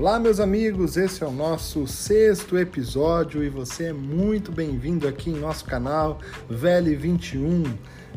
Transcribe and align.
Olá, 0.00 0.18
meus 0.18 0.40
amigos, 0.40 0.96
esse 0.96 1.22
é 1.22 1.26
o 1.26 1.30
nosso 1.30 1.86
sexto 1.86 2.58
episódio 2.58 3.44
e 3.44 3.50
você 3.50 3.88
é 3.88 3.92
muito 3.92 4.50
bem-vindo 4.50 5.06
aqui 5.06 5.28
em 5.28 5.38
nosso 5.38 5.66
canal 5.66 6.20
VL21. 6.50 7.70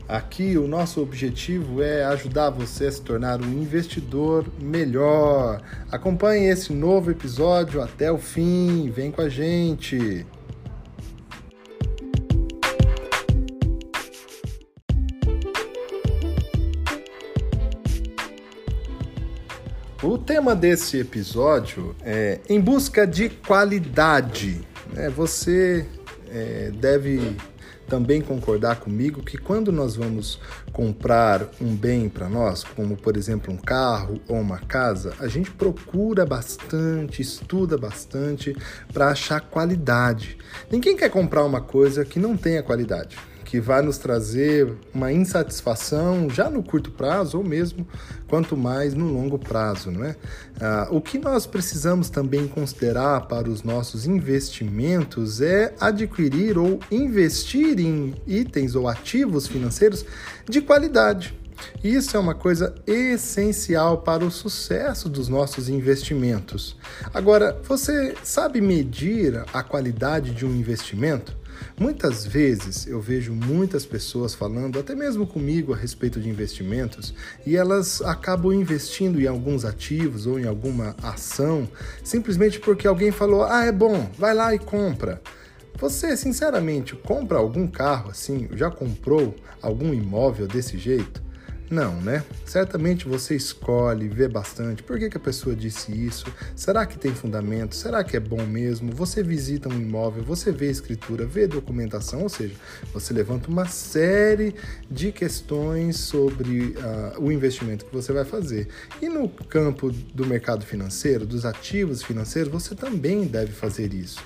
Aqui 0.08 0.58
o 0.58 0.66
nosso 0.66 1.02
objetivo 1.02 1.84
é 1.84 2.06
ajudar 2.06 2.52
você 2.52 2.86
a 2.86 2.92
se 2.94 3.02
tornar 3.02 3.42
um 3.42 3.52
investidor 3.52 4.46
melhor. 4.62 5.62
Acompanhe 5.92 6.48
esse 6.48 6.72
novo 6.72 7.12
episódio 7.12 7.82
até 7.82 8.10
o 8.10 8.18
fim, 8.18 8.90
vem 8.90 9.12
com 9.12 9.20
a 9.20 9.28
gente. 9.28 10.26
O 20.04 20.18
tema 20.18 20.54
desse 20.54 21.00
episódio 21.00 21.96
é 22.04 22.42
em 22.50 22.60
busca 22.60 23.08
de 23.08 23.30
qualidade. 23.30 24.60
É, 24.98 25.10
você 25.10 25.88
é, 26.30 26.74
deve 26.76 27.38
também 27.88 28.20
concordar 28.20 28.82
comigo 28.82 29.24
que 29.24 29.38
quando 29.38 29.72
nós 29.72 29.96
vamos 29.96 30.42
comprar 30.74 31.50
um 31.62 31.74
bem 31.74 32.10
para 32.10 32.28
nós, 32.28 32.66
como 32.66 32.98
por 32.98 33.16
exemplo 33.16 33.54
um 33.54 33.58
carro 33.58 34.20
ou 34.28 34.42
uma 34.42 34.60
casa, 34.60 35.14
a 35.20 35.30
gente 35.30 35.50
procura 35.52 36.26
bastante, 36.26 37.22
estuda 37.22 37.78
bastante 37.78 38.54
para 38.92 39.08
achar 39.08 39.40
qualidade. 39.40 40.38
Ninguém 40.70 40.98
quer 40.98 41.10
comprar 41.10 41.46
uma 41.46 41.62
coisa 41.62 42.04
que 42.04 42.20
não 42.20 42.36
tenha 42.36 42.62
qualidade 42.62 43.18
que 43.54 43.62
vai 43.62 43.84
nos 43.84 44.00
trazer 44.00 44.74
uma 44.92 45.14
insatisfação 45.14 46.28
já 46.28 46.50
no 46.50 46.64
curto 46.64 46.90
prazo 46.90 47.38
ou 47.38 47.44
mesmo 47.44 47.88
quanto 48.28 48.58
mais 48.58 48.96
no 48.96 49.06
longo 49.14 49.38
prazo, 49.38 49.92
não 49.92 50.04
é? 50.04 50.16
Ah, 50.60 50.88
o 50.90 51.00
que 51.00 51.20
nós 51.20 51.46
precisamos 51.46 52.10
também 52.10 52.48
considerar 52.48 53.28
para 53.28 53.48
os 53.48 53.62
nossos 53.62 54.08
investimentos 54.08 55.40
é 55.40 55.72
adquirir 55.80 56.58
ou 56.58 56.80
investir 56.90 57.80
em 57.80 58.16
itens 58.26 58.74
ou 58.74 58.88
ativos 58.88 59.46
financeiros 59.46 60.04
de 60.50 60.60
qualidade. 60.60 61.38
Isso 61.84 62.18
é 62.18 62.20
uma 62.20 62.34
coisa 62.34 62.74
essencial 62.88 64.00
para 64.00 64.26
o 64.26 64.32
sucesso 64.32 65.08
dos 65.08 65.28
nossos 65.28 65.70
investimentos. 65.70 66.76
Agora, 67.14 67.62
você 67.64 68.16
sabe 68.24 68.60
medir 68.60 69.44
a 69.54 69.62
qualidade 69.62 70.32
de 70.32 70.44
um 70.44 70.56
investimento? 70.56 71.43
Muitas 71.80 72.26
vezes 72.26 72.88
eu 72.88 73.02
vejo 73.02 73.34
muitas 73.34 73.86
pessoas 73.86 74.34
falando, 74.34 74.80
até 74.80 74.96
mesmo 74.96 75.26
comigo, 75.26 75.74
a 75.74 75.78
respeito 75.78 76.20
de 76.20 76.30
investimentos, 76.30 77.14
e 77.46 77.56
elas 77.56 78.02
acabam 78.02 78.54
investindo 78.54 79.20
em 79.20 79.28
alguns 79.28 79.66
ativos 79.66 80.26
ou 80.26 80.40
em 80.40 80.46
alguma 80.46 80.96
ação 81.02 81.68
simplesmente 82.04 82.60
porque 82.60 82.88
alguém 82.88 83.12
falou: 83.12 83.44
ah, 83.44 83.66
é 83.66 83.72
bom, 83.72 84.10
vai 84.18 84.34
lá 84.34 84.54
e 84.54 84.60
compra. 84.60 85.22
Você, 85.80 86.16
sinceramente, 86.16 86.96
compra 86.96 87.38
algum 87.38 87.68
carro 87.68 88.12
assim? 88.12 88.48
Já 88.54 88.70
comprou 88.70 89.36
algum 89.62 89.94
imóvel 89.94 90.48
desse 90.48 90.78
jeito? 90.78 91.22
Não, 91.74 92.00
né? 92.00 92.24
Certamente 92.46 93.08
você 93.08 93.36
escolhe, 93.36 94.08
vê 94.08 94.28
bastante. 94.28 94.84
Por 94.84 95.00
que, 95.00 95.10
que 95.10 95.18
a 95.18 95.20
pessoa 95.20 95.56
disse 95.56 95.92
isso? 95.92 96.26
Será 96.56 96.86
que 96.86 97.00
tem 97.00 97.12
fundamento? 97.16 97.76
Será 97.76 98.04
que 98.04 98.16
é 98.16 98.20
bom 98.20 98.46
mesmo? 98.46 98.92
Você 98.92 99.24
visita 99.24 99.70
um 99.70 99.74
imóvel, 99.74 100.22
você 100.22 100.52
vê 100.52 100.70
escritura, 100.70 101.26
vê 101.26 101.48
documentação, 101.48 102.22
ou 102.22 102.30
seja, 102.30 102.54
você 102.94 103.12
levanta 103.12 103.50
uma 103.50 103.66
série 103.66 104.54
de 104.88 105.12
questões 105.12 105.98
sobre 105.98 106.76
uh, 106.78 107.20
o 107.20 107.32
investimento 107.32 107.86
que 107.86 107.92
você 107.92 108.14
vai 108.14 108.24
fazer. 108.24 108.68
E 109.02 109.10
no 109.10 109.28
campo 109.28 109.92
do 110.14 110.28
mercado 110.28 110.64
financeiro, 110.64 111.26
dos 111.26 111.44
ativos 111.44 112.04
financeiros, 112.04 112.54
você 112.54 112.76
também 112.76 113.26
deve 113.26 113.52
fazer 113.52 113.96
isso. 113.96 114.24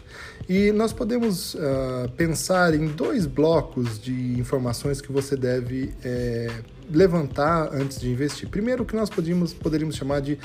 E 0.49 0.73
nós 0.73 0.91
podemos 0.91 1.53
uh, 1.53 2.09
pensar 2.17 2.73
em 2.73 2.87
dois 2.87 3.25
blocos 3.25 3.97
de 3.97 4.37
informações 4.37 4.99
que 4.99 5.13
você 5.13 5.37
deve. 5.37 5.93
Eh, 6.03 6.51
levantar 6.89 7.69
antes 7.73 7.99
de 7.99 8.09
investir. 8.09 8.49
Primeiro, 8.49 8.83
o 8.83 8.85
que 8.85 8.95
nós 8.95 9.09
podíamos, 9.09 9.53
poderíamos 9.53 9.95
chamar 9.95 10.21
de 10.21 10.39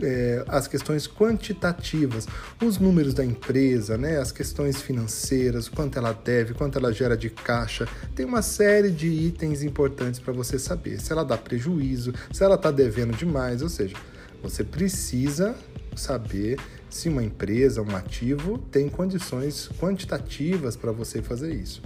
é, 0.00 0.44
as 0.48 0.66
questões 0.66 1.06
quantitativas, 1.06 2.26
os 2.62 2.78
números 2.78 3.12
da 3.12 3.24
empresa, 3.24 3.98
né, 3.98 4.18
as 4.18 4.32
questões 4.32 4.80
financeiras, 4.80 5.68
quanto 5.68 5.98
ela 5.98 6.12
deve, 6.12 6.54
quanto 6.54 6.78
ela 6.78 6.92
gera 6.92 7.16
de 7.16 7.28
caixa. 7.28 7.86
Tem 8.14 8.24
uma 8.24 8.42
série 8.42 8.90
de 8.90 9.08
itens 9.08 9.62
importantes 9.62 10.20
para 10.20 10.32
você 10.32 10.58
saber. 10.58 11.00
Se 11.00 11.12
ela 11.12 11.24
dá 11.24 11.36
prejuízo, 11.36 12.14
se 12.32 12.42
ela 12.42 12.54
está 12.54 12.70
devendo 12.70 13.14
demais, 13.16 13.62
ou 13.62 13.68
seja, 13.68 13.96
você 14.42 14.64
precisa 14.64 15.54
saber 15.94 16.58
se 16.88 17.08
uma 17.08 17.22
empresa, 17.22 17.82
um 17.82 17.94
ativo, 17.94 18.58
tem 18.70 18.88
condições 18.88 19.68
quantitativas 19.78 20.74
para 20.74 20.90
você 20.90 21.22
fazer 21.22 21.54
isso 21.54 21.82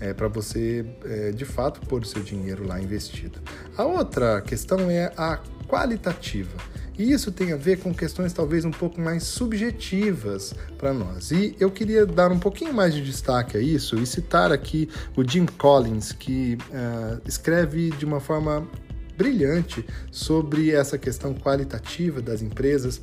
é, 0.00 0.14
para 0.14 0.28
você 0.28 0.84
é, 1.04 1.30
de 1.30 1.44
fato 1.44 1.80
pôr 1.86 2.02
o 2.02 2.06
seu 2.06 2.22
dinheiro 2.22 2.66
lá 2.66 2.80
investido. 2.80 3.38
A 3.76 3.84
outra 3.84 4.40
questão 4.40 4.90
é 4.90 5.12
a 5.16 5.38
qualitativa. 5.68 6.56
E 6.98 7.12
isso 7.12 7.32
tem 7.32 7.52
a 7.52 7.56
ver 7.56 7.78
com 7.78 7.94
questões 7.94 8.32
talvez 8.32 8.64
um 8.64 8.70
pouco 8.70 9.00
mais 9.00 9.22
subjetivas 9.22 10.54
para 10.76 10.92
nós. 10.92 11.30
E 11.30 11.56
eu 11.58 11.70
queria 11.70 12.04
dar 12.04 12.30
um 12.30 12.38
pouquinho 12.38 12.74
mais 12.74 12.92
de 12.92 13.02
destaque 13.02 13.56
a 13.56 13.60
isso 13.60 13.96
e 13.96 14.04
citar 14.04 14.52
aqui 14.52 14.86
o 15.16 15.26
Jim 15.26 15.46
Collins, 15.46 16.12
que 16.12 16.58
uh, 16.68 17.20
escreve 17.26 17.88
de 17.90 18.04
uma 18.04 18.20
forma 18.20 18.68
brilhante 19.16 19.84
sobre 20.10 20.72
essa 20.72 20.98
questão 20.98 21.34
qualitativa 21.34 22.20
das 22.20 22.42
empresas 22.42 23.00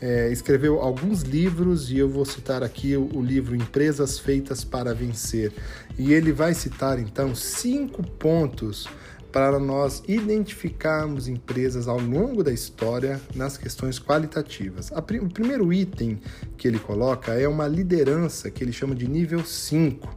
é, 0.00 0.30
escreveu 0.30 0.80
alguns 0.80 1.22
livros 1.22 1.90
e 1.90 1.98
eu 1.98 2.08
vou 2.08 2.24
citar 2.24 2.62
aqui 2.62 2.96
o, 2.96 3.08
o, 3.14 3.22
livro 3.22 3.56
Empresas 3.56 4.18
Feitas 4.18 4.64
para 4.64 4.94
Vencer. 4.94 5.52
E 5.98 6.12
ele 6.12 6.32
vai 6.32 6.54
citar 6.54 6.98
então 6.98 7.34
cinco 7.34 8.02
pontos 8.02 8.86
para 9.32 9.58
nós 9.58 10.02
identificarmos 10.08 11.28
empresas 11.28 11.86
ao 11.86 12.00
longo 12.00 12.42
da 12.42 12.52
história 12.52 13.20
nas 13.34 13.58
questões 13.58 13.98
qualitativas. 13.98 14.90
O 14.90 15.28
primeiro 15.28 15.72
item 15.72 16.18
que 16.56 16.66
ele 16.66 16.78
coloca 16.78 17.32
é 17.32 17.46
uma 17.46 17.66
liderança 17.66 18.50
que 18.50 18.64
ele 18.64 18.72
chama 18.72 18.94
de 18.94 19.06
nível 19.06 19.44
5. 19.44 20.16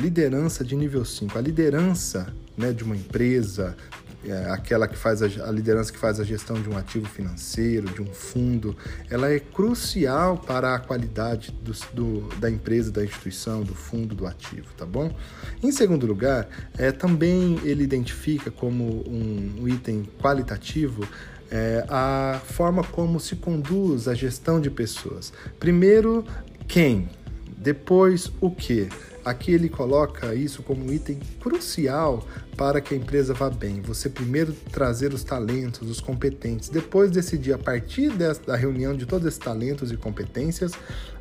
Liderança 0.00 0.64
de 0.64 0.74
nível 0.74 1.04
5. 1.04 1.36
A 1.36 1.40
liderança 1.40 2.32
né, 2.56 2.72
de 2.72 2.82
uma 2.84 2.96
empresa, 2.96 3.76
é, 4.24 4.50
aquela 4.50 4.88
que 4.88 4.96
faz 4.96 5.22
a, 5.22 5.26
a, 5.26 5.50
liderança 5.52 5.92
que 5.92 5.98
faz 5.98 6.18
a 6.18 6.24
gestão 6.24 6.60
de 6.60 6.68
um 6.68 6.76
ativo 6.76 7.06
financeiro, 7.06 7.88
de 7.92 8.02
um 8.02 8.12
fundo, 8.12 8.76
ela 9.08 9.30
é 9.30 9.38
crucial 9.38 10.36
para 10.36 10.74
a 10.74 10.78
qualidade 10.78 11.52
do, 11.52 11.72
do, 11.92 12.36
da 12.36 12.50
empresa, 12.50 12.90
da 12.90 13.04
instituição, 13.04 13.62
do 13.62 13.74
fundo, 13.74 14.14
do 14.14 14.26
ativo, 14.26 14.66
tá 14.76 14.84
bom? 14.84 15.14
Em 15.62 15.70
segundo 15.70 16.06
lugar, 16.06 16.48
é, 16.76 16.90
também 16.90 17.60
ele 17.62 17.84
identifica 17.84 18.50
como 18.50 19.08
um, 19.08 19.62
um 19.62 19.68
item 19.68 20.04
qualitativo 20.20 21.06
é, 21.50 21.84
a 21.88 22.40
forma 22.44 22.82
como 22.82 23.20
se 23.20 23.36
conduz 23.36 24.08
a 24.08 24.14
gestão 24.14 24.60
de 24.60 24.70
pessoas. 24.70 25.32
Primeiro, 25.60 26.24
quem? 26.66 27.08
Depois, 27.56 28.32
o 28.40 28.50
que? 28.50 28.88
Aqui 29.24 29.52
ele 29.52 29.68
coloca 29.68 30.34
isso 30.34 30.62
como 30.62 30.84
um 30.84 30.92
item 30.92 31.18
crucial 31.40 32.24
para 32.56 32.80
que 32.80 32.94
a 32.94 32.96
empresa 32.96 33.34
vá 33.34 33.50
bem. 33.50 33.80
Você 33.82 34.08
primeiro 34.08 34.52
trazer 34.72 35.12
os 35.12 35.22
talentos, 35.22 35.88
os 35.90 36.00
competentes, 36.00 36.68
depois 36.68 37.10
decidir 37.10 37.52
a 37.52 37.58
partir 37.58 38.10
da 38.46 38.56
reunião 38.56 38.96
de 38.96 39.06
todos 39.06 39.26
esses 39.26 39.38
talentos 39.38 39.92
e 39.92 39.96
competências 39.96 40.72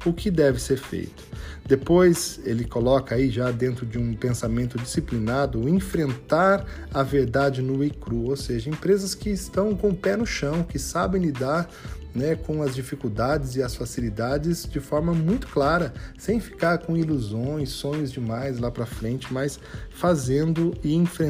o 0.05 0.13
que 0.13 0.31
deve 0.31 0.59
ser 0.59 0.77
feito. 0.77 1.23
Depois 1.67 2.39
ele 2.45 2.63
coloca 2.63 3.15
aí 3.15 3.29
já 3.29 3.51
dentro 3.51 3.85
de 3.85 3.97
um 3.97 4.13
pensamento 4.13 4.77
disciplinado 4.77 5.67
enfrentar 5.67 6.65
a 6.93 7.01
verdade 7.01 7.61
nua 7.61 7.85
e 7.85 7.89
crua, 7.89 8.31
ou 8.31 8.37
seja, 8.37 8.69
empresas 8.69 9.15
que 9.15 9.29
estão 9.29 9.75
com 9.75 9.89
o 9.89 9.95
pé 9.95 10.15
no 10.15 10.25
chão, 10.25 10.63
que 10.63 10.77
sabem 10.77 11.21
lidar 11.21 11.67
né, 12.15 12.35
com 12.35 12.63
as 12.63 12.73
dificuldades 12.73 13.55
e 13.55 13.61
as 13.61 13.75
facilidades 13.75 14.65
de 14.65 14.79
forma 14.79 15.13
muito 15.13 15.47
clara, 15.47 15.93
sem 16.17 16.39
ficar 16.39 16.77
com 16.77 16.95
ilusões, 16.95 17.69
sonhos 17.69 18.11
demais 18.11 18.57
lá 18.57 18.71
para 18.71 18.85
frente, 18.85 19.31
mas 19.33 19.59
fazendo 19.89 20.73
e 20.81 20.95
enfrentando 20.95 21.24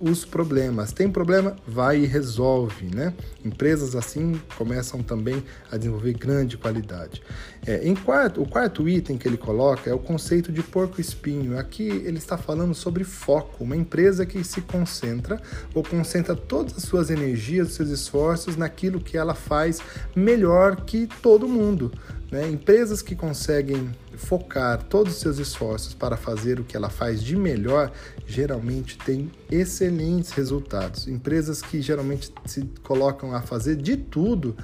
os 0.00 0.24
problemas. 0.24 0.92
Tem 0.92 1.10
problema? 1.10 1.56
Vai 1.66 2.00
e 2.00 2.06
resolve, 2.06 2.94
né? 2.94 3.12
Empresas 3.44 3.94
assim 3.96 4.40
começam 4.56 5.02
também 5.02 5.42
a 5.70 5.76
desenvolver 5.76 6.12
grande 6.14 6.56
qualidade. 6.56 7.22
É, 7.66 7.86
em 7.86 7.94
quarto, 7.94 8.42
o 8.42 8.48
quarto 8.48 8.88
item 8.88 9.16
que 9.16 9.26
ele 9.26 9.36
coloca 9.36 9.90
é 9.90 9.94
o 9.94 9.98
conceito 9.98 10.52
de 10.52 10.62
porco-espinho. 10.62 11.58
Aqui 11.58 11.88
ele 11.88 12.18
está 12.18 12.36
falando 12.36 12.74
sobre 12.74 13.04
foco, 13.04 13.64
uma 13.64 13.76
empresa 13.76 14.26
que 14.26 14.44
se 14.44 14.60
concentra 14.60 15.40
ou 15.74 15.82
concentra 15.82 16.36
todas 16.36 16.76
as 16.76 16.82
suas 16.84 17.10
energias, 17.10 17.72
seus 17.72 17.90
esforços 17.90 18.56
naquilo 18.56 19.00
que 19.00 19.16
ela 19.16 19.34
faz 19.34 19.80
melhor 20.14 20.76
que 20.84 21.08
todo 21.22 21.48
mundo. 21.48 21.90
Né? 22.30 22.48
Empresas 22.48 23.00
que 23.00 23.14
conseguem 23.14 23.90
focar 24.16 24.82
todos 24.84 25.14
os 25.14 25.20
seus 25.20 25.38
esforços 25.38 25.94
para 25.94 26.16
fazer 26.16 26.60
o 26.60 26.64
que 26.64 26.76
ela 26.76 26.88
faz 26.88 27.22
de 27.22 27.36
melhor, 27.36 27.92
geralmente 28.26 28.98
têm 28.98 29.30
excelentes 29.50 30.30
resultados. 30.32 31.08
Empresas 31.08 31.60
que 31.60 31.80
geralmente 31.80 32.32
se 32.46 32.62
colocam 32.82 33.34
a 33.34 33.42
fazer 33.42 33.76
de 33.76 33.96
tudo 33.96 34.56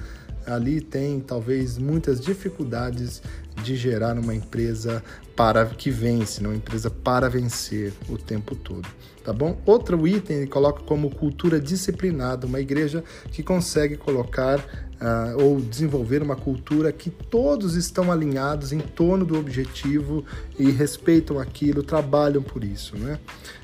ali 0.45 0.81
tem 0.81 1.19
talvez 1.19 1.77
muitas 1.77 2.19
dificuldades 2.19 3.21
de 3.63 3.75
gerar 3.75 4.17
uma 4.17 4.33
empresa 4.33 5.03
para 5.35 5.65
que 5.65 5.89
vence, 5.89 6.41
uma 6.41 6.55
empresa 6.55 6.89
para 6.89 7.29
vencer 7.29 7.93
o 8.09 8.17
tempo 8.17 8.55
todo, 8.55 8.87
tá 9.23 9.31
bom? 9.31 9.59
Outro 9.65 10.07
item 10.07 10.37
ele 10.37 10.47
coloca 10.47 10.83
como 10.83 11.09
cultura 11.09 11.59
disciplinada, 11.59 12.47
uma 12.47 12.59
igreja 12.59 13.03
que 13.31 13.43
consegue 13.43 13.97
colocar 13.97 14.63
uh, 15.01 15.43
ou 15.43 15.59
desenvolver 15.59 16.21
uma 16.21 16.35
cultura 16.35 16.91
que 16.91 17.09
todos 17.09 17.75
estão 17.75 18.11
alinhados 18.11 18.71
em 18.71 18.79
torno 18.79 19.25
do 19.25 19.37
objetivo 19.37 20.23
e 20.57 20.69
respeitam 20.69 21.39
aquilo, 21.39 21.83
trabalham 21.83 22.43
por 22.43 22.63
isso, 22.63 22.95
né? 22.95 23.19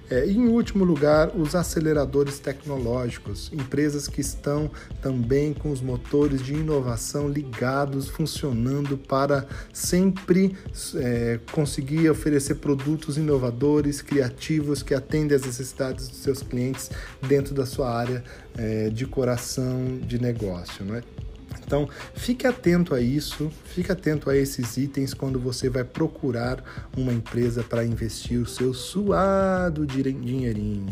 É, 0.09 0.25
em 0.25 0.47
último 0.47 0.85
lugar, 0.85 1.35
os 1.35 1.53
aceleradores 1.53 2.39
tecnológicos, 2.39 3.51
empresas 3.51 4.07
que 4.07 4.21
estão 4.21 4.71
também 5.01 5.53
com 5.53 5.69
os 5.69 5.81
motores 5.81 6.41
de 6.41 6.53
inovação 6.53 7.27
ligados, 7.27 8.07
funcionando 8.07 8.97
para 8.97 9.45
sempre 9.73 10.55
é, 10.95 11.41
conseguir 11.51 12.09
oferecer 12.09 12.55
produtos 12.55 13.17
inovadores, 13.17 14.01
criativos, 14.01 14.81
que 14.81 14.93
atendem 14.93 15.35
às 15.35 15.45
necessidades 15.45 16.07
dos 16.07 16.19
seus 16.19 16.41
clientes 16.41 16.89
dentro 17.27 17.53
da 17.53 17.65
sua 17.65 17.93
área 17.93 18.23
é, 18.57 18.89
de 18.89 19.05
coração 19.05 19.99
de 20.01 20.21
negócio. 20.21 20.85
Não 20.85 20.95
é? 20.95 21.03
Então, 21.67 21.89
fique 22.15 22.47
atento 22.47 22.95
a 22.95 23.01
isso, 23.01 23.51
fique 23.65 23.91
atento 23.91 24.29
a 24.29 24.37
esses 24.37 24.77
itens 24.77 25.13
quando 25.13 25.37
você 25.37 25.69
vai 25.69 25.83
procurar 25.83 26.63
uma 26.95 27.11
empresa 27.11 27.61
para 27.61 27.83
investir 27.83 28.39
o 28.39 28.45
seu 28.45 28.73
suado 28.73 29.85
dinheirinho. 29.85 30.87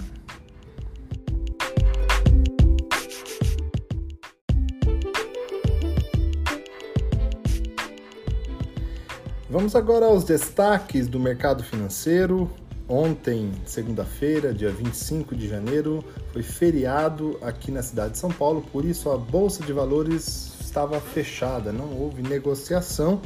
Vamos 9.49 9.77
agora 9.77 10.07
aos 10.07 10.25
destaques 10.25 11.07
do 11.07 11.17
mercado 11.17 11.63
financeiro. 11.63 12.51
Ontem, 12.89 13.49
segunda-feira, 13.65 14.53
dia 14.53 14.71
25 14.71 15.33
de 15.33 15.47
janeiro, 15.47 16.03
foi 16.33 16.43
feriado 16.43 17.39
aqui 17.41 17.71
na 17.71 17.81
cidade 17.81 18.11
de 18.11 18.17
São 18.17 18.29
Paulo, 18.29 18.61
por 18.73 18.83
isso 18.83 19.09
a 19.09 19.17
Bolsa 19.17 19.63
de 19.63 19.71
Valores 19.71 20.54
estava 20.75 20.99
fechada, 20.99 21.71
não 21.71 21.97
houve 21.97 22.21
negociação. 22.21 23.21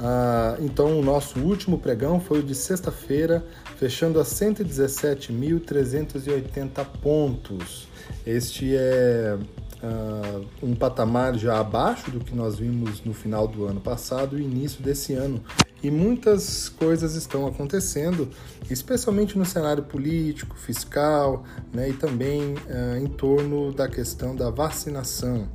Ah, 0.00 0.56
então, 0.58 0.98
o 0.98 1.04
nosso 1.04 1.38
último 1.38 1.78
pregão 1.78 2.18
foi 2.18 2.40
o 2.40 2.42
de 2.42 2.56
sexta-feira, 2.56 3.46
fechando 3.76 4.18
a 4.18 4.24
117.380 4.24 6.84
pontos. 7.00 7.86
Este 8.26 8.74
é 8.74 9.38
ah, 9.84 10.40
um 10.60 10.74
patamar 10.74 11.38
já 11.38 11.60
abaixo 11.60 12.10
do 12.10 12.18
que 12.18 12.34
nós 12.34 12.58
vimos 12.58 13.04
no 13.04 13.14
final 13.14 13.46
do 13.46 13.66
ano 13.66 13.80
passado 13.80 14.36
e 14.36 14.42
início 14.42 14.82
desse 14.82 15.12
ano. 15.12 15.40
E 15.82 15.90
muitas 15.90 16.68
coisas 16.68 17.14
estão 17.14 17.46
acontecendo, 17.46 18.28
especialmente 18.68 19.38
no 19.38 19.46
cenário 19.46 19.82
político, 19.82 20.54
fiscal 20.54 21.42
né, 21.72 21.88
e 21.88 21.94
também 21.94 22.52
uh, 22.52 22.98
em 22.98 23.06
torno 23.06 23.72
da 23.72 23.88
questão 23.88 24.36
da 24.36 24.50
vacinação. 24.50 25.48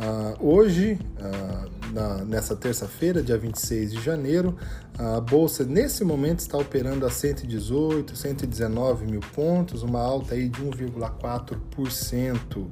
Uh, 0.00 0.34
hoje, 0.40 0.98
uh, 1.20 1.89
na, 1.92 2.24
nessa 2.24 2.54
terça-feira, 2.54 3.22
dia 3.22 3.36
26 3.36 3.92
de 3.92 4.02
janeiro, 4.02 4.56
a 4.98 5.20
Bolsa 5.20 5.64
nesse 5.64 6.04
momento 6.04 6.40
está 6.40 6.58
operando 6.58 7.06
a 7.06 7.10
118, 7.10 8.14
119 8.14 9.06
mil 9.06 9.20
pontos, 9.34 9.82
uma 9.82 10.00
alta 10.00 10.34
aí 10.34 10.48
de 10.48 10.62
1,4%. 10.62 12.66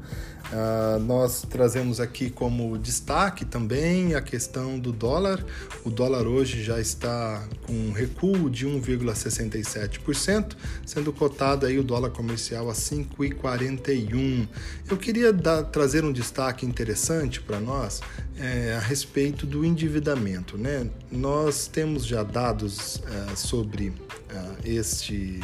Uh, 0.49 0.99
nós 1.01 1.43
trazemos 1.43 2.01
aqui 2.01 2.31
como 2.31 2.79
destaque 2.79 3.45
também 3.45 4.15
a 4.15 4.23
questão 4.23 4.79
do 4.79 4.93
dólar. 4.93 5.45
O 5.85 5.91
dólar 5.91 6.27
hoje 6.27 6.63
já 6.63 6.81
está 6.81 7.47
com 7.67 7.73
um 7.73 7.93
recuo 7.93 8.49
de 8.49 8.67
1,67%, 8.67 10.57
sendo 10.87 11.13
cotado 11.13 11.67
aí 11.67 11.79
o 11.79 11.83
dólar 11.83 12.11
comercial 12.11 12.71
a 12.71 12.73
5,41. 12.73 14.49
Eu 14.91 14.97
queria 14.97 15.33
dar, 15.33 15.65
trazer 15.65 16.05
um 16.05 16.13
destaque 16.13 16.65
interessante 16.65 17.41
para 17.41 17.61
nós 17.61 18.01
é, 18.39 18.75
a 18.75 18.81
respeito 18.81 19.08
do 19.47 19.65
endividamento. 19.65 20.57
Né? 20.57 20.89
Nós 21.11 21.67
temos 21.67 22.07
já 22.07 22.23
dados 22.23 23.03
é, 23.07 23.37
sobre 23.37 23.93
é, 24.31 24.69
este 24.69 25.41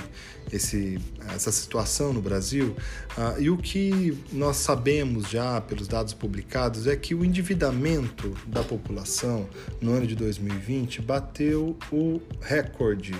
esse, 0.53 0.99
essa 1.35 1.51
situação 1.51 2.13
no 2.13 2.21
Brasil. 2.21 2.77
Uh, 3.17 3.41
e 3.41 3.51
o 3.51 3.57
que 3.57 4.17
nós 4.33 4.57
sabemos 4.57 5.29
já 5.29 5.61
pelos 5.61 5.89
dados 5.89 6.13
publicados 6.13 6.87
é 6.87 6.97
que 6.97 7.15
o 7.15 7.25
endividamento 7.25 8.35
da 8.47 8.63
população 8.63 9.49
no 9.81 9.93
ano 9.93 10.07
de 10.07 10.15
2020 10.15 11.03
bateu 11.03 11.77
o 11.91 12.21
recorde 12.41 13.15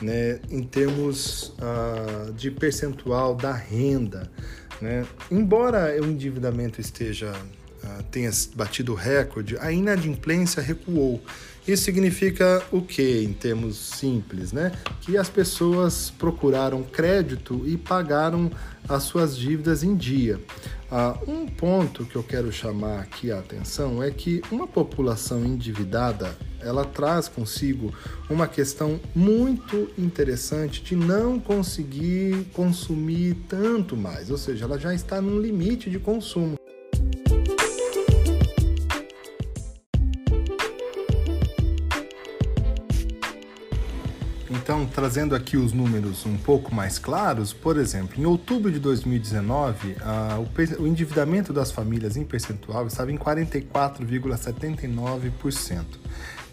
né, 0.00 0.40
em 0.50 0.62
termos 0.62 1.54
uh, 1.58 2.32
de 2.32 2.50
percentual 2.50 3.34
da 3.34 3.52
renda. 3.52 4.30
Né? 4.80 5.06
Embora 5.30 5.98
o 6.00 6.06
endividamento 6.06 6.80
esteja 6.80 7.32
uh, 7.32 7.65
tenha 8.10 8.30
batido 8.54 8.92
o 8.92 8.94
recorde, 8.94 9.56
a 9.58 9.72
inadimplência 9.72 10.62
recuou. 10.62 11.22
Isso 11.66 11.82
significa 11.82 12.62
o 12.70 12.80
que 12.80 13.24
em 13.24 13.32
termos 13.32 13.76
simples, 13.76 14.52
né? 14.52 14.70
Que 15.00 15.16
as 15.16 15.28
pessoas 15.28 16.10
procuraram 16.10 16.84
crédito 16.84 17.64
e 17.66 17.76
pagaram 17.76 18.50
as 18.88 19.02
suas 19.02 19.36
dívidas 19.36 19.82
em 19.82 19.96
dia. 19.96 20.40
Ah, 20.88 21.18
um 21.26 21.46
ponto 21.46 22.04
que 22.04 22.14
eu 22.14 22.22
quero 22.22 22.52
chamar 22.52 23.00
aqui 23.00 23.32
a 23.32 23.40
atenção 23.40 24.00
é 24.00 24.12
que 24.12 24.40
uma 24.52 24.68
população 24.68 25.44
endividada 25.44 26.36
ela 26.60 26.84
traz 26.84 27.28
consigo 27.28 27.92
uma 28.30 28.46
questão 28.46 29.00
muito 29.14 29.90
interessante 29.98 30.82
de 30.82 30.94
não 30.94 31.40
conseguir 31.40 32.46
consumir 32.52 33.36
tanto 33.48 33.96
mais, 33.96 34.30
ou 34.30 34.38
seja, 34.38 34.64
ela 34.64 34.78
já 34.78 34.94
está 34.94 35.20
num 35.20 35.40
limite 35.40 35.90
de 35.90 35.98
consumo. 35.98 36.56
Trazendo 44.96 45.36
aqui 45.36 45.56
os 45.58 45.74
números 45.74 46.24
um 46.24 46.38
pouco 46.38 46.74
mais 46.74 46.98
claros, 46.98 47.52
por 47.52 47.76
exemplo, 47.76 48.18
em 48.18 48.24
outubro 48.24 48.72
de 48.72 48.78
2019, 48.78 49.90
uh, 49.90 49.96
o, 50.40 50.48
o 50.84 50.86
endividamento 50.86 51.52
das 51.52 51.70
famílias 51.70 52.16
em 52.16 52.24
percentual 52.24 52.86
estava 52.86 53.12
em 53.12 53.18
44,79%. 53.18 55.84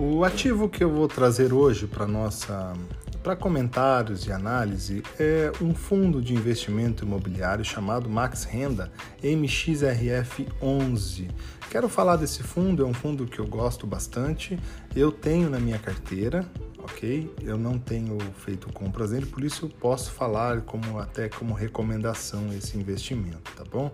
O 0.02 0.24
ativo 0.24 0.68
que 0.68 0.82
eu 0.82 0.90
vou 0.90 1.06
trazer 1.06 1.52
hoje 1.52 1.86
para 1.86 2.06
nossa 2.06 2.74
para 3.22 3.36
comentários 3.36 4.26
e 4.26 4.32
análise 4.32 5.04
é 5.18 5.52
um 5.60 5.74
fundo 5.74 6.22
de 6.22 6.32
investimento 6.34 7.04
imobiliário 7.04 7.62
chamado 7.64 8.08
Max 8.08 8.44
Renda 8.44 8.90
MXRF11. 9.22 11.28
Quero 11.70 11.88
falar 11.88 12.16
desse 12.16 12.42
fundo, 12.42 12.82
é 12.82 12.86
um 12.86 12.94
fundo 12.94 13.26
que 13.26 13.38
eu 13.38 13.46
gosto 13.46 13.86
bastante, 13.86 14.58
eu 14.96 15.12
tenho 15.12 15.50
na 15.50 15.60
minha 15.60 15.78
carteira, 15.78 16.46
ok? 16.84 17.32
Eu 17.42 17.56
não 17.56 17.78
tenho 17.78 18.18
feito 18.44 18.72
compras 18.72 19.12
nele, 19.12 19.26
por 19.26 19.44
isso 19.44 19.66
eu 19.66 19.68
posso 19.68 20.10
falar 20.12 20.62
como 20.62 20.98
até 20.98 21.28
como 21.28 21.54
recomendação 21.54 22.52
esse 22.52 22.76
investimento, 22.76 23.52
tá 23.56 23.64
bom? 23.64 23.92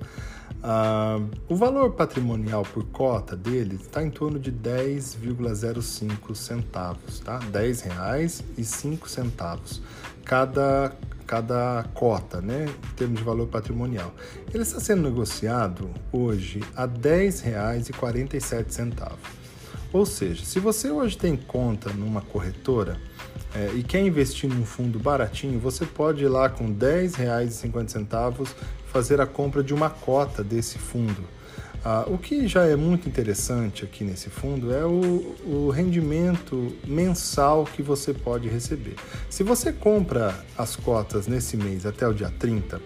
Ah, 0.63 1.21
o 1.49 1.57
valor 1.57 1.93
patrimonial 1.93 2.63
por 2.63 2.85
cota 2.87 3.37
dele 3.37 3.77
está 3.77 4.03
em 4.03 4.11
torno 4.11 4.39
de 4.39 4.51
10,05 4.51 6.35
centavos, 6.35 7.21
tá? 7.21 7.39
10 7.39 7.81
reais 7.83 8.43
e 8.57 8.65
5 8.65 9.09
centavos 9.09 9.83
cada 10.25 10.97
cada 11.27 11.85
cota, 11.93 12.41
né, 12.41 12.67
em 12.67 12.95
termos 12.95 13.19
de 13.19 13.25
valor 13.25 13.49
patrimonial. 13.49 14.15
Ele 14.55 14.63
está 14.63 14.79
sendo 14.79 15.03
negociado 15.03 15.91
hoje 16.13 16.63
a 16.77 16.85
R$ 16.85 16.93
10,47. 16.99 19.17
Ou 19.93 20.05
seja, 20.05 20.45
se 20.45 20.59
você 20.59 20.91
hoje 20.91 21.17
tem 21.17 21.37
conta 21.37 21.91
numa 21.93 22.21
corretora 22.21 22.99
é, 23.55 23.73
e 23.75 23.83
quer 23.83 24.01
investir 24.01 24.49
num 24.49 24.65
fundo 24.65 24.99
baratinho, 24.99 25.59
você 25.59 25.87
pode 25.87 26.25
ir 26.25 26.29
lá 26.29 26.49
com 26.49 26.67
R$ 26.67 26.75
10,50 26.75 28.49
fazer 28.87 29.21
a 29.21 29.27
compra 29.27 29.63
de 29.63 29.73
uma 29.73 29.91
cota 29.91 30.43
desse 30.43 30.79
fundo. 30.79 31.25
Ah, 31.89 32.05
o 32.09 32.19
que 32.19 32.49
já 32.49 32.65
é 32.65 32.75
muito 32.75 33.09
interessante 33.09 33.85
aqui 33.85 34.03
nesse 34.03 34.29
fundo 34.29 34.75
é 34.75 34.85
o, 34.85 35.37
o, 35.47 35.71
rendimento 35.71 36.75
mensal 36.85 37.65
que 37.65 37.81
você 37.81 38.13
pode 38.13 38.49
receber. 38.49 38.97
Se 39.31 39.45
você 39.45 39.73
compra 39.73 40.35
as 40.59 40.75
cotas 40.75 41.29
nesse 41.29 41.57
mês 41.57 41.87
até 41.87 42.09
o 42.09 42.13
dia 42.13 42.33
30, 42.41 42.81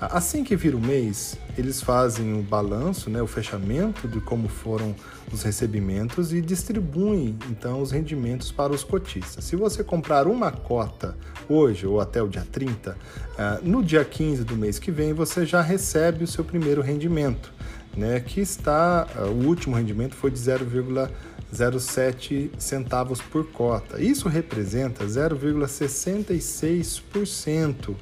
assim 0.00 0.44
que 0.44 0.54
vira 0.54 0.76
o 0.76 0.80
mês, 0.80 1.36
eles 1.56 1.82
fazem 1.82 2.38
o 2.38 2.42
balanço, 2.42 3.10
né, 3.10 3.20
o 3.20 3.26
fechamento 3.26 4.06
de 4.06 4.20
como 4.20 4.48
foram 4.48 4.94
os 5.32 5.42
recebimentos 5.42 6.32
e 6.32 6.40
distribuem 6.40 7.36
então 7.50 7.82
os 7.82 7.90
rendimentos 7.90 8.52
para 8.52 8.72
os 8.72 8.84
cotistas. 8.84 9.44
Se 9.44 9.56
você 9.56 9.82
comprar 9.82 10.26
uma 10.26 10.50
cota 10.50 11.16
hoje 11.48 11.86
ou 11.86 12.00
até 12.00 12.22
o 12.22 12.28
dia 12.28 12.46
30, 12.50 12.96
ah, 13.36 13.58
no 13.62 13.82
dia 13.82 14.04
15 14.04 14.44
do 14.44 14.56
mês 14.56 14.78
que 14.78 14.90
vem 14.90 15.12
você 15.12 15.44
já 15.44 15.60
recebe 15.60 16.24
o 16.24 16.26
seu 16.26 16.44
primeiro 16.44 16.80
rendimento 16.80 17.52
né, 17.98 18.20
que 18.20 18.40
está, 18.40 19.06
ah, 19.16 19.26
o 19.26 19.46
último 19.46 19.76
rendimento 19.76 20.14
foi 20.14 20.30
de 20.30 20.38
0,07 20.38 22.50
centavos 22.58 23.20
por 23.20 23.44
cota. 23.50 24.00
Isso 24.00 24.28
representa 24.28 25.04
0,66%. 25.04 27.96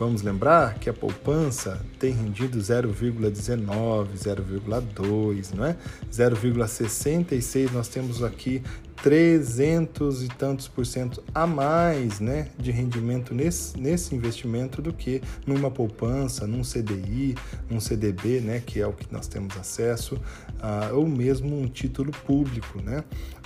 Vamos 0.00 0.22
lembrar 0.22 0.78
que 0.78 0.88
a 0.88 0.94
poupança 0.94 1.78
tem 1.98 2.14
rendido 2.14 2.58
0,19, 2.58 4.06
0,2, 4.16 5.52
não 5.54 5.66
é? 5.66 5.76
0,66 6.10 7.70
nós 7.70 7.86
temos 7.86 8.22
aqui 8.22 8.62
300 9.02 10.24
e 10.24 10.28
tantos 10.28 10.68
por 10.68 10.84
cento 10.84 11.22
a 11.34 11.46
mais 11.46 12.20
né, 12.20 12.48
de 12.58 12.70
rendimento 12.70 13.34
nesse, 13.34 13.78
nesse 13.78 14.14
investimento 14.14 14.82
do 14.82 14.92
que 14.92 15.22
numa 15.46 15.70
poupança, 15.70 16.46
num 16.46 16.62
CDI, 16.62 17.34
num 17.68 17.80
CDB, 17.80 18.40
né, 18.40 18.62
que 18.64 18.80
é 18.80 18.86
o 18.86 18.92
que 18.92 19.10
nós 19.10 19.26
temos 19.26 19.56
acesso, 19.56 20.16
uh, 20.16 20.94
ou 20.94 21.08
mesmo 21.08 21.58
um 21.58 21.66
título 21.66 22.12
público. 22.26 22.80
Né? 22.82 23.02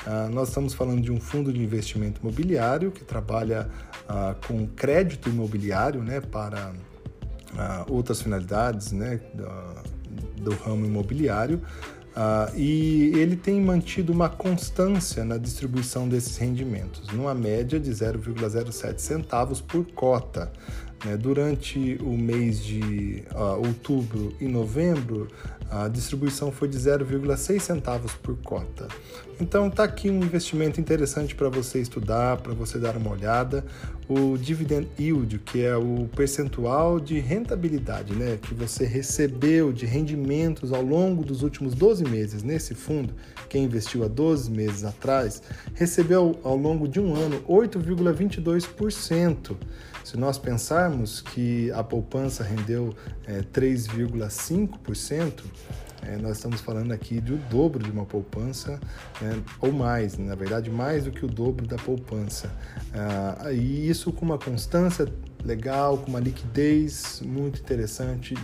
Uh, 0.07 0.33
nós 0.33 0.49
estamos 0.49 0.75
falando 0.75 1.01
de 1.01 1.13
um 1.13 1.21
fundo 1.21 1.53
de 1.53 1.63
investimento 1.63 2.21
imobiliário 2.21 2.91
que 2.91 3.05
trabalha 3.05 3.69
uh, 4.09 4.47
com 4.47 4.67
crédito 4.67 5.29
imobiliário 5.29 6.03
né, 6.03 6.21
para 6.21 6.73
outras 7.89 8.21
finalidades 8.21 8.91
né, 8.91 9.21
do, 9.33 10.51
do 10.51 10.57
ramo 10.57 10.85
imobiliário. 10.85 11.63
Uh, 12.15 12.57
e 12.57 13.13
ele 13.17 13.35
tem 13.35 13.61
mantido 13.61 14.13
uma 14.13 14.29
constância 14.29 15.25
na 15.25 15.37
distribuição 15.37 16.09
desses 16.09 16.37
rendimentos, 16.37 17.09
numa 17.09 17.35
média 17.35 17.81
de 17.81 17.91
0,07 17.91 18.99
centavos 18.99 19.61
por 19.61 19.85
cota. 19.87 20.53
Né? 21.05 21.17
Durante 21.17 21.99
o 22.01 22.17
mês 22.17 22.65
de 22.65 23.25
uh, 23.33 23.67
outubro 23.67 24.33
e 24.41 24.47
novembro, 24.47 25.29
a 25.71 25.89
distribuição 25.89 26.53
foi 26.53 26.69
de 26.69 26.79
0,6 26.79 27.59
centavos 27.59 28.13
por 28.15 28.37
cota. 28.39 28.87
Então 29.41 29.69
tá 29.69 29.83
aqui 29.83 30.09
um 30.09 30.19
investimento 30.19 30.81
interessante 30.81 31.35
para 31.35 31.49
você 31.49 31.81
estudar, 31.81 32.37
para 32.37 32.55
você 32.55 32.79
dar 32.79 32.97
uma 32.97 33.11
olhada. 33.11 33.65
O 34.09 34.39
dividend 34.39 34.87
yield, 34.99 35.41
que 35.41 35.65
é 35.65 35.77
o 35.77 36.09
percentual 36.15 37.01
de 37.01 37.19
rentabilidade, 37.19 38.15
né, 38.15 38.39
que 38.41 38.55
você 38.55 38.85
recebeu 38.85 39.73
de 39.73 39.87
rendimentos 39.87 40.73
ao 40.73 40.83
longo 40.83 41.25
dos 41.25 41.43
últimos 41.43 41.75
12 41.75 42.05
meses 42.05 42.43
nesse 42.43 42.75
fundo, 42.75 43.15
quem 43.49 43.65
investiu 43.65 44.05
há 44.05 44.09
12 44.09 44.51
meses 44.51 44.85
atrás, 44.85 45.43
recebeu 45.75 46.39
ao 46.45 46.57
longo 46.57 46.87
de 46.87 47.01
um 47.01 47.17
ano 47.17 47.41
8,22%. 47.49 49.57
Se 50.05 50.17
nós 50.19 50.39
pensarmos 50.39 51.23
que 51.23 51.73
a 51.73 51.83
poupança 51.83 52.45
rendeu 52.45 52.95
é, 53.27 53.41
3,5%, 53.41 55.45
é, 56.03 56.19
nós 56.19 56.37
estamos 56.37 56.61
falando 56.61 56.93
aqui 56.93 57.21
do 57.21 57.39
dobro 57.49 57.83
de 57.83 57.91
uma 57.91 58.05
poupança, 58.05 58.79
né, 59.21 59.43
ou 59.59 59.73
mais, 59.73 60.19
na 60.19 60.35
verdade, 60.35 60.71
mais 60.71 61.05
do 61.05 61.11
que 61.11 61.25
o 61.25 61.29
dobro 61.29 61.67
da 61.67 61.77
poupança. 61.77 62.53
Ah, 62.93 63.51
e 63.51 63.89
isso 63.89 64.13
com 64.13 64.27
uma 64.27 64.39
constância 64.39 65.09
legal, 65.43 65.97
com 65.97 66.11
uma 66.11 66.21
liquidez 66.21 67.23
muito 67.25 67.61
interessante, 67.61 68.35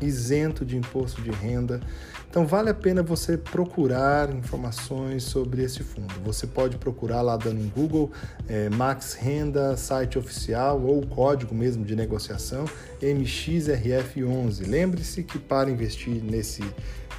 isento 0.00 0.64
de 0.64 0.76
imposto 0.76 1.20
de 1.22 1.30
renda. 1.30 1.80
Então 2.28 2.46
vale 2.46 2.70
a 2.70 2.74
pena 2.74 3.02
você 3.02 3.36
procurar 3.36 4.32
informações 4.32 5.24
sobre 5.24 5.62
esse 5.62 5.82
fundo. 5.82 6.14
Você 6.24 6.46
pode 6.46 6.78
procurar 6.78 7.22
lá 7.22 7.36
dando 7.36 7.60
um 7.60 7.68
Google 7.68 8.12
é, 8.48 8.68
Max 8.70 9.14
Renda, 9.14 9.76
site 9.76 10.16
oficial 10.16 10.80
ou 10.80 11.04
código 11.06 11.54
mesmo 11.54 11.84
de 11.84 11.96
negociação 11.96 12.66
MXRF11. 13.02 14.66
Lembre-se 14.66 15.24
que 15.24 15.38
para 15.38 15.70
investir 15.70 16.22
nesse 16.22 16.62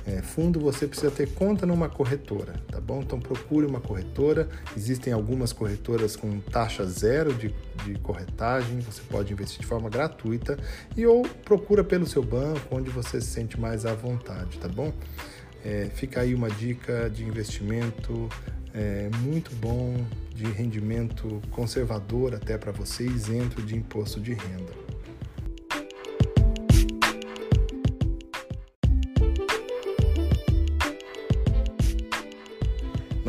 é, 0.05 0.21
fundo, 0.21 0.59
você 0.59 0.87
precisa 0.87 1.11
ter 1.11 1.29
conta 1.33 1.65
numa 1.65 1.87
corretora, 1.87 2.53
tá 2.67 2.79
bom? 2.79 3.01
Então 3.01 3.19
procure 3.19 3.65
uma 3.65 3.79
corretora. 3.79 4.49
Existem 4.75 5.13
algumas 5.13 5.53
corretoras 5.53 6.15
com 6.15 6.39
taxa 6.39 6.85
zero 6.85 7.33
de, 7.33 7.53
de 7.85 7.99
corretagem, 7.99 8.79
você 8.79 9.01
pode 9.09 9.31
investir 9.31 9.59
de 9.59 9.67
forma 9.67 9.89
gratuita 9.89 10.57
e 10.97 11.05
ou 11.05 11.23
procura 11.45 11.83
pelo 11.83 12.07
seu 12.07 12.23
banco, 12.23 12.70
onde 12.71 12.89
você 12.89 13.19
se 13.19 13.27
sente 13.27 13.59
mais 13.59 13.85
à 13.85 13.93
vontade, 13.93 14.57
tá 14.57 14.67
bom? 14.67 14.91
É, 15.63 15.89
fica 15.93 16.21
aí 16.21 16.33
uma 16.33 16.49
dica 16.49 17.09
de 17.09 17.23
investimento 17.23 18.29
é, 18.73 19.09
muito 19.19 19.53
bom, 19.57 20.03
de 20.33 20.45
rendimento 20.45 21.41
conservador 21.51 22.33
até 22.33 22.57
para 22.57 22.71
você, 22.71 23.03
isento 23.03 23.61
de 23.61 23.75
imposto 23.75 24.19
de 24.19 24.33
renda. 24.33 24.81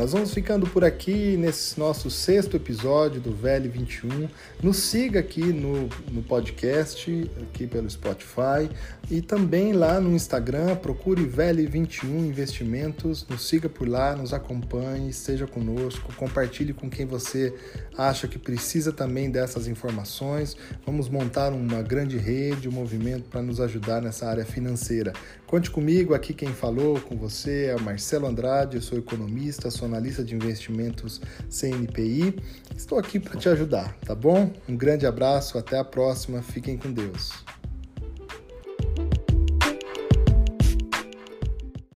Nós 0.03 0.11
vamos 0.11 0.33
ficando 0.33 0.67
por 0.67 0.83
aqui 0.83 1.37
nesse 1.37 1.79
nosso 1.79 2.11
sexto 2.11 2.57
episódio 2.57 3.21
do 3.21 3.31
Velho 3.31 3.71
21. 3.71 4.27
Nos 4.61 4.75
siga 4.75 5.21
aqui 5.21 5.41
no, 5.41 5.87
no 6.11 6.21
podcast, 6.23 7.31
aqui 7.41 7.65
pelo 7.67 7.89
Spotify 7.89 8.69
e 9.09 9.21
também 9.21 9.73
lá 9.73 9.99
no 9.99 10.15
Instagram. 10.15 10.75
Procure 10.75 11.25
Velho 11.25 11.69
21 11.69 12.25
Investimentos. 12.25 13.27
Nos 13.27 13.47
siga 13.47 13.67
por 13.67 13.87
lá, 13.87 14.15
nos 14.15 14.33
acompanhe, 14.33 15.09
esteja 15.09 15.45
conosco, 15.45 16.13
compartilhe 16.15 16.73
com 16.73 16.89
quem 16.89 17.05
você 17.05 17.53
acha 17.97 18.27
que 18.27 18.39
precisa 18.39 18.91
também 18.91 19.29
dessas 19.29 19.67
informações. 19.67 20.55
Vamos 20.85 21.09
montar 21.09 21.51
uma 21.53 21.81
grande 21.81 22.17
rede, 22.17 22.69
um 22.69 22.71
movimento 22.71 23.29
para 23.29 23.41
nos 23.41 23.59
ajudar 23.59 24.01
nessa 24.01 24.27
área 24.27 24.45
financeira. 24.45 25.13
Conte 25.45 25.69
comigo, 25.69 26.13
aqui 26.13 26.33
quem 26.33 26.49
falou 26.49 26.99
com 26.99 27.15
você 27.15 27.65
é 27.65 27.75
o 27.75 27.81
Marcelo 27.81 28.25
Andrade, 28.25 28.77
eu 28.77 28.81
sou 28.81 28.97
economista, 28.97 29.69
sou 29.69 29.87
analista 29.87 30.23
de 30.23 30.33
investimentos 30.33 31.21
CNPI. 31.49 32.35
Estou 32.75 32.97
aqui 32.97 33.19
para 33.19 33.39
te 33.39 33.47
ajudar, 33.49 33.95
tá 34.05 34.15
bom? 34.15 34.51
Um 34.67 34.75
grande 34.75 35.05
abraço, 35.05 35.57
até 35.57 35.77
a 35.77 35.83
próxima, 35.83 36.41
fiquem 36.41 36.75
com 36.75 36.91
Deus. 36.91 37.31